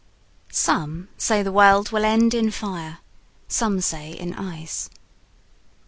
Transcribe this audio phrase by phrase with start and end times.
[0.51, 2.97] SOME say the world will end in fire,
[3.47, 4.89] Some say in ice.